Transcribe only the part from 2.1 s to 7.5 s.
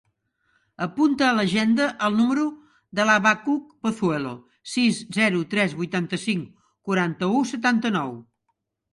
número de l'Habacuc Pozuelo: sis, zero, tres, vuitanta-cinc, quaranta-u,